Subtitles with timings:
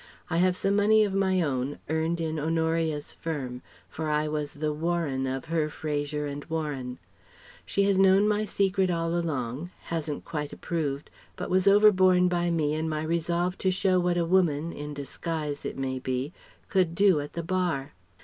[0.31, 4.73] I have some money of my own, earned in Honoria's firm, for I was the
[4.73, 6.97] 'Warren' of her 'Fraser and Warren.'
[7.67, 12.73] She has known my secret all along, hasn't quite approved, but was overborne by me
[12.73, 16.33] in my resolve to show what a woman in disguise, it may be
[16.67, 17.93] could do at the Bar.